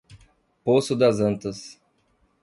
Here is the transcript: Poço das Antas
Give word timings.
Poço 0.63 0.95
das 0.95 1.19
Antas 1.19 1.79